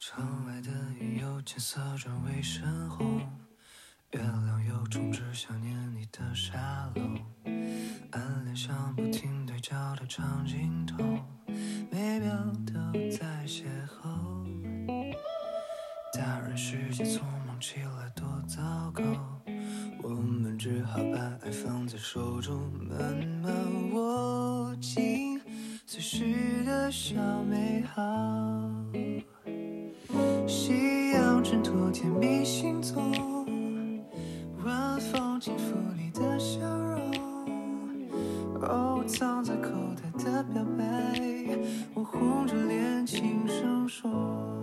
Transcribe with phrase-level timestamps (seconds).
[0.00, 3.20] 窗外的云由浅色转为深红，
[4.10, 7.02] 月亮又重置想念你的沙漏，
[8.10, 10.96] 暗恋像不停对焦的长镜头，
[11.92, 12.36] 每秒
[12.66, 12.72] 都
[13.16, 14.44] 在邂逅。
[16.12, 19.04] 大人世界匆忙起来多糟糕，
[20.06, 23.50] 我们只好把爱放在手中慢慢
[23.94, 25.40] 握紧，
[25.86, 28.02] 随时的小美好。
[30.46, 33.46] 夕阳衬托甜蜜行踪，
[34.62, 37.00] 晚风轻抚你的笑容。
[38.60, 41.18] 哦，藏在口袋的表白，
[41.94, 44.53] 我红着脸轻声说。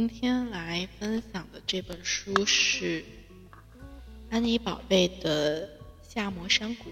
[0.00, 3.04] 今天来分享的这本书是
[4.30, 5.68] 安妮宝贝的
[6.00, 6.88] 《夏摩山谷》。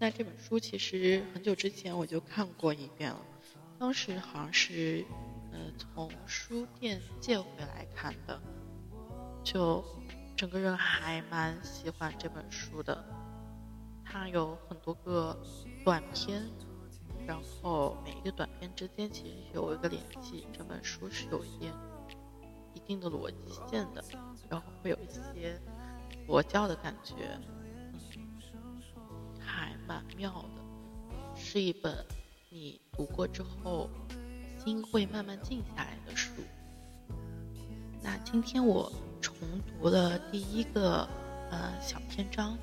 [0.00, 3.20] 那这本书其实很久之前我就看过一遍了，
[3.78, 5.04] 当时好像是
[5.52, 8.42] 呃从书店借回来看的，
[9.44, 9.84] 就
[10.36, 13.04] 整个人还蛮喜欢这本书的。
[14.04, 15.40] 它有很多个
[15.84, 16.50] 短篇，
[17.26, 21.72] 然后每一个短片之间其实有一个联系，整本书是有一点
[22.74, 24.04] 一定的逻辑线的，
[24.48, 25.60] 然后会有一些
[26.26, 27.38] 佛教的感觉，
[29.38, 32.04] 还蛮妙的，是一本
[32.48, 33.88] 你读过之后
[34.58, 36.32] 心会慢慢静下来的书。
[38.02, 39.34] 那今天我重
[39.78, 41.08] 读了第一个
[41.50, 42.58] 呃小篇章。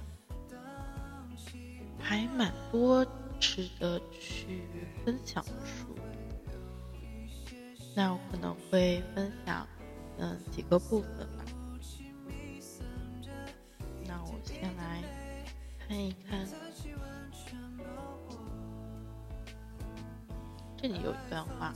[2.00, 3.06] 还蛮多
[3.40, 4.64] 值得去
[5.06, 5.96] 分享的书，
[7.96, 9.68] 那我可能会分享
[10.18, 11.46] 嗯几个部分吧。
[14.06, 15.04] 那我先来
[15.88, 16.48] 看一看，
[20.76, 21.74] 这里有一段话：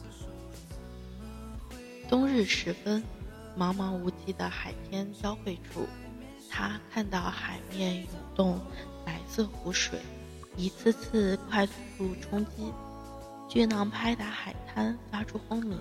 [2.09, 3.03] 冬日时分，
[3.57, 5.87] 茫茫无际的海天交汇处，
[6.49, 8.59] 他看到海面涌动
[9.05, 9.99] 白色湖水。
[10.57, 12.71] 一次次快速冲击，
[13.49, 15.79] 巨浪拍打海滩，发出轰鸣。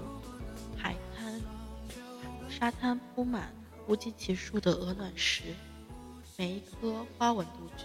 [0.77, 1.41] 海滩、
[2.49, 3.53] 沙滩铺满
[3.87, 5.43] 不计其数的鹅卵石，
[6.39, 7.85] 每一颗花纹独具。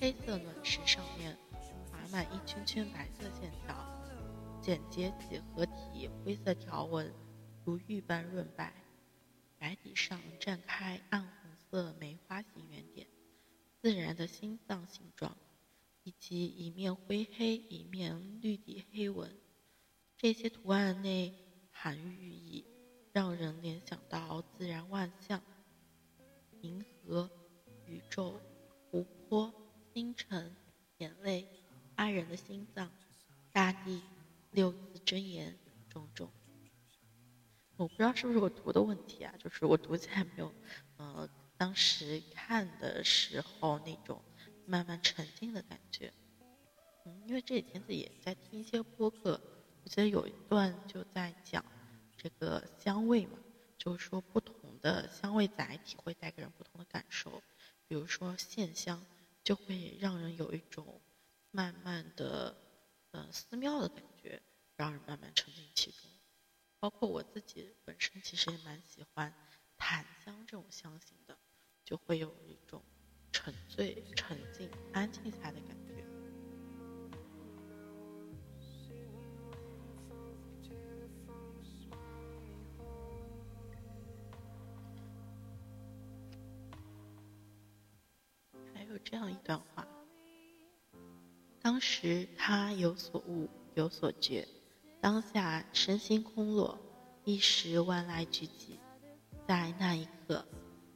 [0.00, 1.36] 黑色卵石上面
[1.92, 3.76] 划满一圈圈白色线条，
[4.62, 7.12] 简洁几何体灰色条纹
[7.64, 8.72] 如玉般润白。
[9.58, 11.30] 白底上绽开暗红
[11.70, 13.06] 色梅花形圆点，
[13.82, 15.36] 自然的心脏形状。
[16.10, 19.38] 以及一面灰黑，一面绿底黑纹，
[20.16, 21.32] 这些图案内
[21.70, 22.66] 含寓意，
[23.12, 25.44] 让人联想到自然万象：
[26.62, 27.30] 银河、
[27.84, 28.42] 宇宙、
[28.90, 29.54] 湖泊、
[29.94, 30.58] 星辰、
[30.96, 31.46] 眼泪、
[31.94, 32.92] 爱人的心脏、
[33.52, 34.10] 大地、
[34.50, 36.32] 六字真言，种种。
[37.76, 40.56] 我不知道是不是我读的问题啊，就是我读起来没有，
[40.96, 44.24] 呃，当时看的时候那种。
[44.70, 46.12] 慢慢沉浸的感觉，
[47.02, 49.40] 嗯，因为这几天自己也在听一些播客，
[49.82, 51.64] 我记得有一段就在讲
[52.16, 53.40] 这个香味嘛，
[53.76, 57.42] 就是说不同的香味载体会带给人不同的感受，
[57.88, 59.04] 比如说线香
[59.42, 61.02] 就会让人有一种
[61.50, 62.56] 慢慢的
[63.10, 64.40] 呃寺庙的感觉，
[64.76, 66.08] 让人慢慢沉浸其中。
[66.78, 69.34] 包括我自己本身其实也蛮喜欢
[69.76, 71.36] 檀香这种香型的，
[71.84, 72.84] 就会有一种。
[73.42, 76.04] 沉醉、沉静、安静下的感觉。
[88.74, 89.88] 还有这样一段话：
[91.62, 94.46] 当时他有所悟，有所觉；
[95.00, 96.78] 当下身心空落，
[97.24, 98.76] 一时万籁俱寂。
[99.48, 100.44] 在那一刻，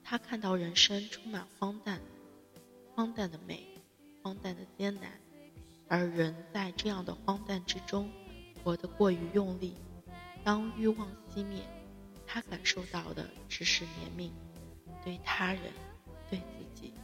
[0.03, 2.03] 他看到人生充满荒诞。
[2.95, 3.67] 荒诞的美，
[4.23, 5.11] 荒诞的艰难，
[5.89, 8.09] 而人在这样的荒诞之中，
[8.63, 9.75] 活得过于用力。
[10.45, 11.63] 当欲望熄灭，
[12.25, 14.31] 他感受到的只是怜悯，
[15.05, 15.63] 对他人，
[16.31, 16.95] 对自己。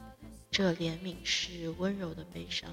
[0.50, 2.70] 这怜悯是温柔的悲伤。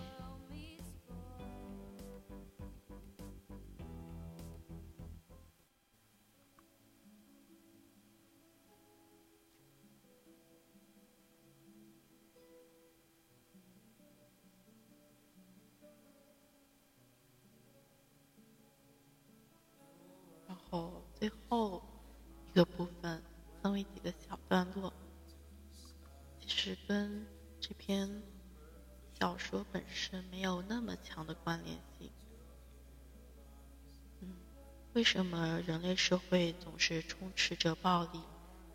[21.19, 21.81] 最后
[22.47, 23.23] 一个部分
[23.59, 24.93] 分为几个小段落，
[26.39, 27.25] 其实跟
[27.59, 28.21] 这篇
[29.19, 32.11] 小说本身没有那么强的关联性。
[34.21, 34.35] 嗯，
[34.93, 38.21] 为什么人类社会总是充斥着暴力、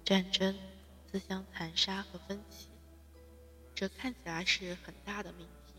[0.05, 0.59] 战争、
[1.07, 2.67] 自相残杀和分歧？
[3.73, 5.75] 这看起来是很大的命题，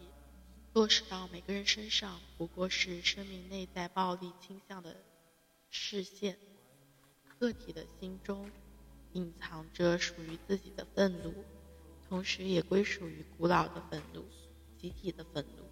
[0.72, 4.96] 落实到每个人身上，不过是生命内在暴力倾向的。
[5.76, 6.38] 视线，
[7.44, 8.50] 个体的心中
[9.12, 11.34] 隐藏着属于自己的愤怒，
[12.08, 14.24] 同时也归属于古老的愤怒，
[14.78, 15.66] 集体的愤怒。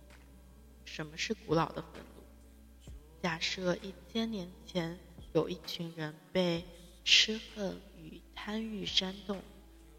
[0.84, 2.92] 什么是古老的愤怒？
[3.22, 5.00] 假设一千年前
[5.32, 6.66] 有一群人被
[7.06, 9.42] 痴恨与贪欲煽动，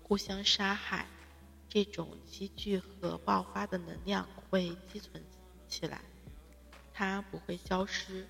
[0.03, 1.07] 互相杀害，
[1.71, 5.25] 这种积聚和爆发的能量会积存
[5.67, 6.03] 起来，
[6.93, 8.29] 它不会消失。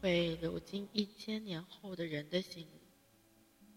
[0.00, 2.68] 会流进一千年后的人的心。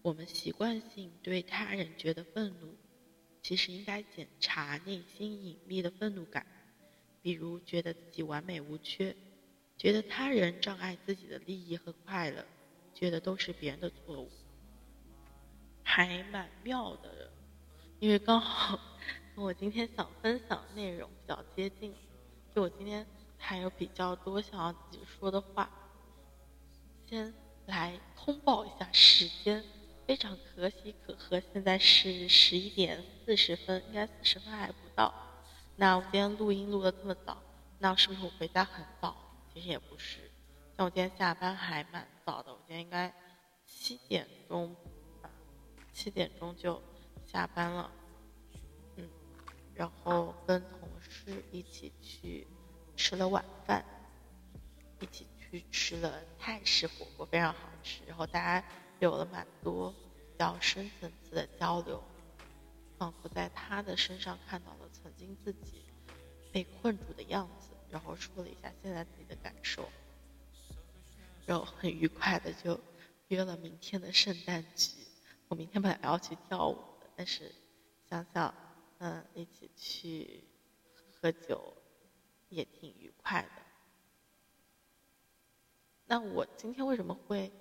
[0.02, 2.74] 我们习惯性对他人觉得愤怒，
[3.42, 6.46] 其实应该检查内心隐秘的愤怒感，
[7.20, 9.14] 比如觉得自己完美无缺，
[9.76, 12.44] 觉得他人障碍自己的利益和快乐，
[12.94, 14.30] 觉得都是别人的错误，
[15.82, 17.30] 还蛮妙的。
[18.00, 18.78] 因为刚好
[19.34, 21.92] 跟我今天想分享的内容比较接近，
[22.54, 23.04] 就我今天
[23.36, 25.68] 还有比较多想要自己说的话。
[27.06, 27.34] 先
[27.66, 29.64] 来通报一下时间，
[30.08, 35.12] 非常可喜可贺，现在是十一点四十分，应该四十分还不到。
[35.76, 37.36] 那我今天录音录的这么早，
[37.78, 39.14] 那是不是我回家很早？
[39.52, 40.30] 其实也不是，
[40.78, 43.12] 像我今天下班还蛮早的，我今天应该
[43.66, 44.74] 七点钟，
[45.92, 46.82] 七点钟就
[47.26, 47.92] 下班了。
[48.96, 49.06] 嗯，
[49.74, 52.46] 然后跟同事一起去
[52.96, 53.84] 吃了晚饭，
[55.00, 55.26] 一起。
[55.50, 58.02] 去吃了泰式火锅，非常好吃。
[58.06, 58.62] 然后大家
[59.00, 62.02] 有了蛮多比较深层次的交流，
[62.96, 65.84] 仿佛在他的身上看到了曾经自己
[66.52, 69.88] 被困住的样子，然后说了一下现在自己的感受，
[71.46, 72.78] 然后很愉快的就
[73.28, 74.92] 约了明天的圣诞局。
[75.48, 77.54] 我明天本来要去跳舞的，但是
[78.08, 78.52] 想想，
[78.98, 80.44] 嗯，一起去
[81.12, 81.74] 喝酒
[82.48, 83.48] 也挺愉快的。
[86.04, 87.52] 那我今天为什么会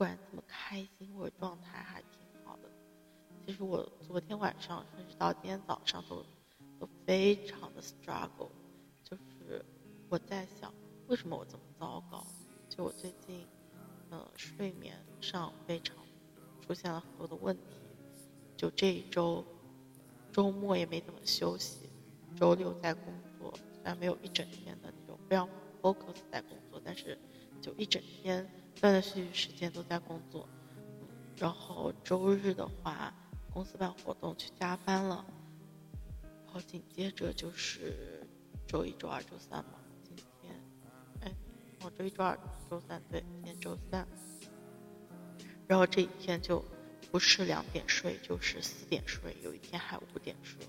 [0.00, 2.70] 突然这么开心，或者状态还挺好的？
[3.44, 6.24] 其实我昨天晚上甚至到今天早上都
[6.78, 8.48] 都非常的 struggle，
[9.04, 9.62] 就是
[10.08, 10.72] 我在想
[11.08, 12.26] 为什么我这么糟糕？
[12.66, 13.46] 就我最近
[14.10, 15.94] 嗯睡眠上非常
[16.62, 17.76] 出现了很多的问题，
[18.56, 19.44] 就这一周
[20.32, 21.90] 周末也没怎么休息，
[22.38, 25.46] 周六在工作，虽然没有一整天的那种非常
[25.82, 27.18] focus 在工作，但是。
[27.60, 28.50] 就一整天
[28.80, 30.48] 断断续续时间都在工作，
[31.36, 33.12] 然后周日的话，
[33.52, 35.22] 公司办活动去加班了，
[36.46, 38.26] 然后紧接着就是
[38.66, 39.72] 周一、周二、周三嘛。
[40.02, 40.54] 今天，
[41.20, 41.32] 哎，
[41.82, 42.38] 哦，周一、周二、
[42.70, 44.08] 周三，对，今天周三。
[45.68, 46.64] 然后这一天就
[47.12, 50.66] 不是两点睡，就是四点睡，有一天还五点睡，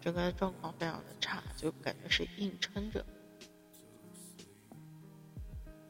[0.00, 3.04] 整个状况非常的差，就感觉是硬撑着。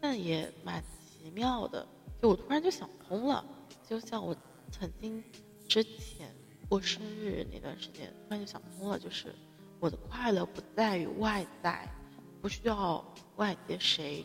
[0.00, 0.82] 但也蛮
[1.26, 1.84] 奇妙的，
[2.22, 3.44] 就我突然就想通了，
[3.84, 4.32] 就像我
[4.70, 5.20] 曾经
[5.66, 6.32] 之前
[6.68, 9.34] 过生日那段时间，突然就想通了，就是
[9.80, 11.92] 我的快乐不在于外在，
[12.40, 13.04] 不需要
[13.34, 14.24] 外界谁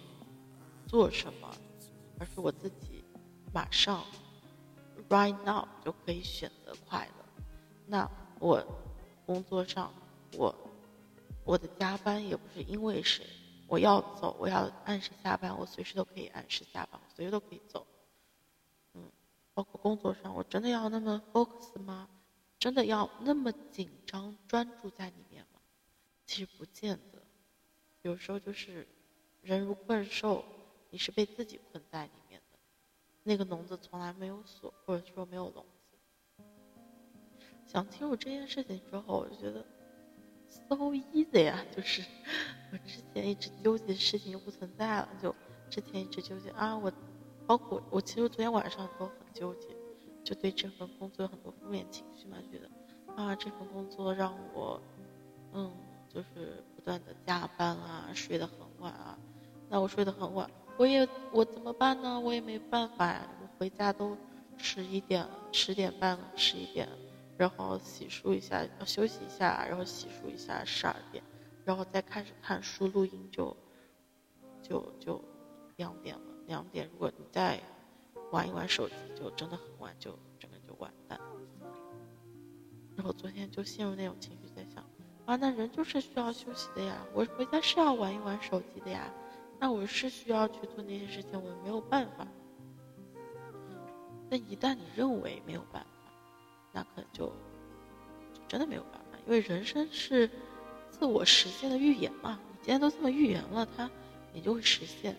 [0.86, 1.52] 做什么，
[2.20, 3.04] 而是我自己
[3.52, 4.06] 马上
[5.10, 7.44] right now 就可以选择快乐。
[7.88, 8.08] 那
[8.40, 8.64] 我
[9.26, 9.92] 工作上，
[10.38, 10.56] 我
[11.44, 13.26] 我的加班也不是因为谁。
[13.72, 17.88] 我要走，我要按时下班，我随时都可以按时下班，我随时都可以走。
[18.94, 19.10] 嗯，
[19.54, 22.10] 包括工作上，我真的要那么 focus 吗？
[22.60, 25.62] 真的要那么紧张专注在里面吗？
[26.26, 27.24] 其实不见得，
[28.02, 28.86] 有时候就是
[29.42, 30.44] 人如困兽，
[30.90, 32.60] 你是被自己困在里面的，
[33.24, 36.44] 那个笼子从来没有锁，或者说没有笼子。
[37.66, 39.66] 想清楚这件事情之后，我就觉得，
[40.52, 40.76] so
[41.14, 42.04] easy 呀，就是
[42.72, 45.34] 我之前一直纠结的事情又不存在了，就
[45.70, 46.92] 之前一直纠结啊，我
[47.48, 49.68] 包括我其实昨天晚上都很纠结，
[50.24, 52.70] 就对这份工作有很多负面情绪嘛，觉得
[53.16, 54.82] 啊这份工作让我
[55.54, 55.72] 嗯
[56.08, 59.18] 就是不断的加班啊，睡得很晚啊，
[59.70, 62.20] 那我睡得很晚，我也我怎么办呢？
[62.20, 64.18] 我也没办法呀，我回家都
[64.58, 66.98] 十一点十点半了，十一点了。
[67.42, 71.24] 然后洗漱一下，休息一下，然后洗漱一下，十二点，
[71.66, 73.58] 然后再开始看书录音，就
[74.62, 75.20] 就就
[75.76, 76.22] 两点了。
[76.46, 77.60] 两点，如果你再
[78.30, 81.20] 玩一玩手机，就真的很晚，就整个就完蛋。
[82.96, 84.84] 然后昨天就陷入那种情绪，在想
[85.26, 89.12] 啊，那人就是需要休息的呀，我回家是要玩一玩手机的呀，
[89.60, 92.28] 那我是需要去做那些事情，我没有办法。
[94.30, 95.91] 但一旦你认为没有办法，
[96.72, 97.28] 那可能就
[98.34, 100.30] 就真的没有办法，因为人生是
[100.90, 102.40] 自我实现的预言嘛。
[102.52, 103.90] 你既然都这么预言了，它
[104.34, 105.16] 也就会实现。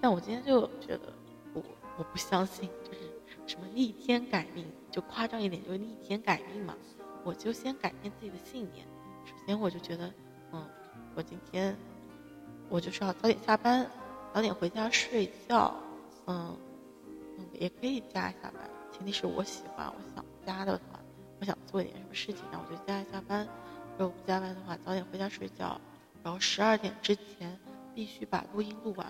[0.00, 1.12] 但我今天就觉得，
[1.54, 1.62] 我
[1.98, 3.10] 我不相信，就是
[3.46, 6.76] 什么逆天改命，就夸张一点，就是逆天改命嘛。
[7.24, 8.86] 我就先改变自己的信念。
[9.24, 10.12] 首先，我就觉得，
[10.52, 10.64] 嗯，
[11.16, 11.76] 我今天
[12.68, 13.90] 我就是要早点下班，
[14.32, 15.74] 早点回家睡觉，
[16.26, 16.56] 嗯
[17.38, 18.70] 嗯，也可以加一下班。
[18.96, 20.98] 前提是我喜欢，我想加的话，
[21.38, 23.46] 我想做一点什么事情，那我就加一下班。
[23.98, 25.78] 如果不加班的话，早点回家睡觉。
[26.22, 27.58] 然后十二点之前
[27.94, 29.06] 必须把录音录完。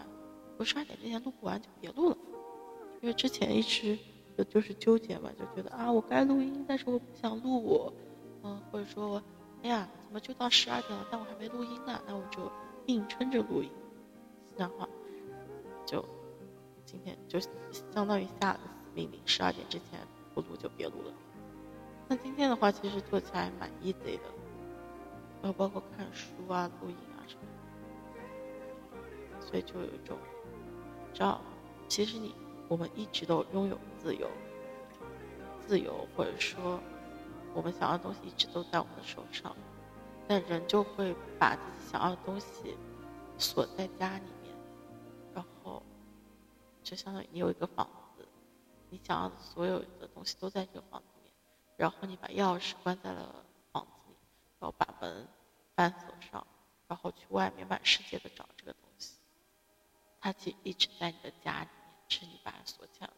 [0.58, 2.16] 我十二点之前录不完，就别录了。
[3.00, 3.96] 因为之前一直
[4.50, 7.92] 就是纠结嘛，就觉得啊，我该录音，但是我不想录。
[8.42, 9.22] 嗯，或者说，
[9.62, 12.00] 哎呀，怎么就到十二点了，但我还没录音呢？
[12.08, 12.50] 那我就
[12.86, 13.70] 硬撑着录音。
[14.56, 14.88] 然后
[15.86, 16.04] 就
[16.84, 17.38] 今天就
[17.94, 18.60] 相当于下了。
[18.96, 20.00] 命令十二点之前
[20.34, 21.12] 不录就别录了。
[22.08, 24.22] 那今天的话，其实做起来蛮 easy 的，
[25.42, 27.42] 然后包括看书啊、录音啊什么，
[29.38, 30.16] 所以就有一种，
[31.12, 31.42] 知道，
[31.88, 32.34] 其实你
[32.68, 34.30] 我们一直都拥有自由，
[35.66, 36.80] 自由或者说
[37.52, 39.54] 我们想要的东西一直都在我们的手上，
[40.26, 42.76] 但人就会把自己想要的东西
[43.36, 44.54] 锁在家里面，
[45.34, 45.82] 然后
[46.82, 48.05] 就相当于你有一个房子。
[48.96, 51.32] 你想要的所有的东西都在这个房子里面，
[51.76, 54.16] 然后你把钥匙关在了房子里，
[54.58, 55.28] 然后把门
[55.74, 56.46] 反锁上，
[56.88, 59.18] 然后去外面满世界的找这个东西。
[60.18, 63.12] 它其实一直在你的家里面，只是你把它锁起来了。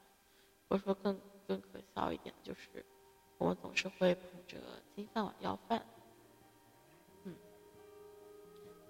[0.68, 1.16] 或者说更
[1.46, 2.84] 更可笑一点就是，
[3.38, 4.58] 我们总是会捧着
[4.96, 5.86] 金饭碗要饭。
[7.22, 7.36] 嗯，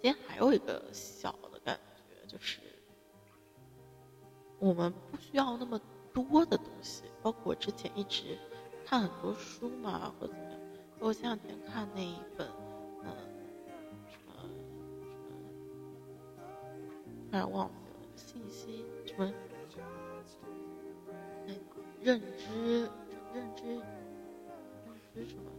[0.01, 2.61] 今天还有一个小的感觉就是，
[4.59, 5.79] 我们不需要那么。
[6.25, 8.37] 多的东西，包括我之前一直
[8.87, 10.61] 看很多书嘛，或者怎么样。
[11.01, 12.47] 我前两天看那一本，
[13.05, 13.15] 嗯，
[14.09, 14.47] 什么什
[16.37, 16.43] 么，
[17.31, 19.33] 突然忘记了，信息什么，
[21.47, 21.55] 哎，
[22.03, 22.91] 认知
[23.33, 25.51] 认知认知什么，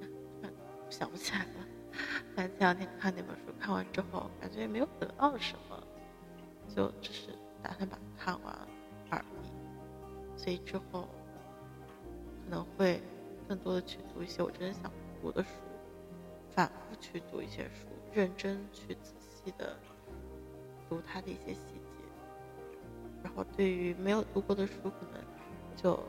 [0.00, 0.52] 突然
[0.88, 1.66] 想不起来了。
[2.34, 5.82] 反正前两天看那本书，看完之后感觉也没有得到什么，
[6.74, 8.56] 就只是打算把它看完。
[10.42, 11.06] 所以之后
[12.42, 12.98] 可能会
[13.46, 15.50] 更多的去读一些我真的想读的书，
[16.50, 19.76] 反复去读一些书，认真去仔细的
[20.88, 21.80] 读它的一些细节。
[23.22, 25.22] 然后对于没有读过的书，可能
[25.76, 26.02] 就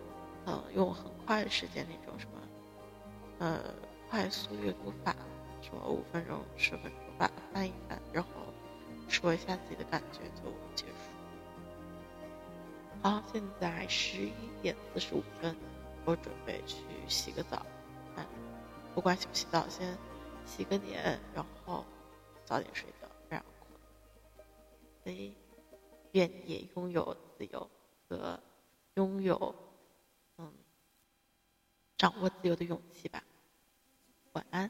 [0.46, 2.38] 呃用很快的时间那种什么
[3.40, 3.60] 呃
[4.10, 5.14] 快速阅读法，
[5.62, 8.30] 什么五分钟、十分钟把它翻一翻，然后
[9.10, 11.21] 说一下自己的感觉就结束。
[13.04, 14.32] 好，现在十一
[14.62, 15.56] 点四十五分，
[16.06, 16.78] 我准备去
[17.08, 17.66] 洗个澡。
[18.16, 18.24] 嗯，
[18.94, 19.98] 不管洗不洗澡，先
[20.46, 21.84] 洗个脸，然后
[22.46, 23.80] 早点睡觉，不然困。
[25.04, 25.34] 所以，
[26.12, 27.68] 愿也拥有自由
[28.08, 28.40] 和
[28.94, 29.56] 拥有
[30.38, 30.54] 嗯
[31.98, 33.24] 掌握自由的勇气吧。
[34.34, 34.70] 晚安。